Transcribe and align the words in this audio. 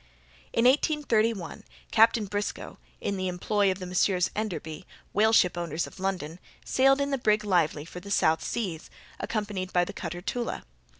In 0.51 0.65
1831, 0.65 1.63
Captain 1.91 2.25
Briscoe, 2.25 2.79
in 3.01 3.17
the 3.17 3.27
employ 3.27 3.69
of 3.69 3.77
the 3.77 3.85
Messieurs 3.85 4.31
Enderby, 4.35 4.87
whale 5.13 5.31
ship 5.31 5.55
owners 5.55 5.85
of 5.85 5.99
London, 5.99 6.39
sailed 6.65 6.99
in 6.99 7.11
the 7.11 7.19
brig 7.19 7.43
Lively 7.43 7.85
for 7.85 7.99
the 7.99 8.09
South 8.09 8.43
Seas, 8.43 8.89
accompanied 9.19 9.71
by 9.71 9.85
the 9.85 9.93
cutter 9.93 10.21
Tula. 10.23 10.63